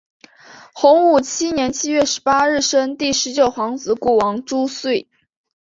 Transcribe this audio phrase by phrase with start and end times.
[0.73, 5.05] 洪武七年七月十八日生第十九皇子谷王朱橞。